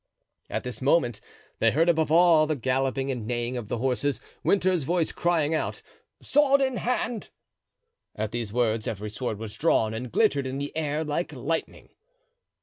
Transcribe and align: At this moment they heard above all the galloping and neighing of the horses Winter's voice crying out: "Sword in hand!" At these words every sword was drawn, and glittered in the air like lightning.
At 0.49 0.63
this 0.63 0.81
moment 0.81 1.21
they 1.59 1.69
heard 1.69 1.87
above 1.87 2.11
all 2.11 2.47
the 2.47 2.55
galloping 2.55 3.11
and 3.11 3.27
neighing 3.27 3.55
of 3.55 3.67
the 3.67 3.77
horses 3.77 4.19
Winter's 4.43 4.81
voice 4.81 5.11
crying 5.11 5.53
out: 5.53 5.83
"Sword 6.23 6.59
in 6.59 6.77
hand!" 6.77 7.29
At 8.15 8.31
these 8.31 8.51
words 8.51 8.87
every 8.87 9.11
sword 9.11 9.37
was 9.37 9.53
drawn, 9.55 9.93
and 9.93 10.11
glittered 10.11 10.47
in 10.47 10.57
the 10.57 10.75
air 10.75 11.03
like 11.03 11.31
lightning. 11.33 11.89